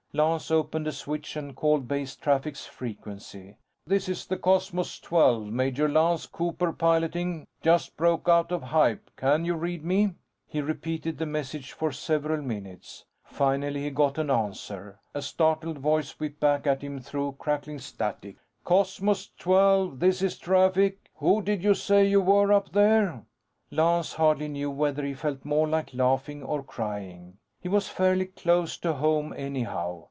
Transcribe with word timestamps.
Lance 0.13 0.51
opened 0.51 0.87
a 0.87 0.91
switch 0.91 1.37
and 1.37 1.55
called 1.55 1.87
Base 1.87 2.17
Traffic's 2.17 2.65
frequency. 2.65 3.55
"This 3.87 4.09
is 4.09 4.25
the 4.25 4.35
Cosmos 4.35 4.99
XII, 4.99 5.49
Major 5.49 5.87
Lance 5.87 6.25
Cooper 6.27 6.73
piloting. 6.73 7.47
Just 7.61 7.95
broke 7.95 8.27
out 8.27 8.51
of 8.51 8.61
hype. 8.61 9.09
Can 9.15 9.45
you 9.45 9.55
read 9.55 9.85
me?" 9.85 10.15
He 10.45 10.59
repeated 10.59 11.17
the 11.17 11.25
message 11.25 11.71
for 11.71 11.93
several 11.93 12.41
minutes. 12.41 13.05
Finally, 13.23 13.83
he 13.83 13.89
got 13.89 14.17
an 14.17 14.29
answer. 14.29 14.99
A 15.13 15.21
startled 15.21 15.77
voice 15.77 16.19
whipped 16.19 16.41
back 16.41 16.67
at 16.67 16.81
him 16.81 16.99
through 16.99 17.37
crackling 17.39 17.79
static: 17.79 18.35
"Cosmos 18.65 19.29
XII, 19.41 19.91
this 19.95 20.21
is 20.21 20.37
Traffic. 20.37 21.09
Who 21.19 21.41
did 21.41 21.63
you 21.63 21.73
say 21.73 22.05
you 22.05 22.19
were 22.19 22.51
up 22.51 22.73
there?" 22.73 23.23
Lance 23.71 24.11
hardly 24.15 24.49
knew 24.49 24.71
whether 24.71 25.05
he 25.05 25.13
felt 25.13 25.45
more 25.45 25.69
like 25.69 25.93
laughing 25.93 26.43
or 26.43 26.63
crying. 26.63 27.37
He 27.61 27.69
was 27.69 27.87
fairly 27.87 28.25
close 28.25 28.75
to 28.79 28.91
home, 28.91 29.33
anyhow. 29.37 29.99